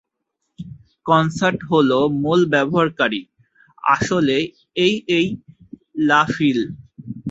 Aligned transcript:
Concert 1.05 1.59
হলের 1.69 2.05
মুল 2.23 2.41
ব্যবহারকারী 2.53 3.21
আসলে 3.93 4.37
এই 4.85 4.93
এই 5.17 5.27
লা 6.07 6.21
ফিল। 6.33 6.59